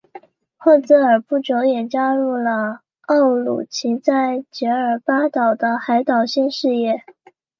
[0.57, 7.03] 赫兹尔不久也加入了奥鲁奇在杰尔巴岛的海盗新事业。